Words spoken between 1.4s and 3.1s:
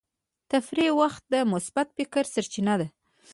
مثبت فکر سرچینه ده.